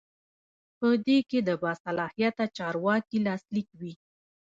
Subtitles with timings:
[0.77, 3.93] په دې کې د باصلاحیته چارواکي لاسلیک وي.